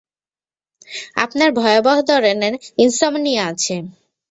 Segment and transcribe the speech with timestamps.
[1.15, 2.53] আপনার ভয়াবহ ধরনের
[2.77, 3.75] ইনসমনিয়া আছে।